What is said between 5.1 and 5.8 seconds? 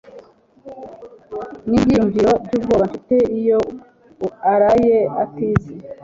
atinze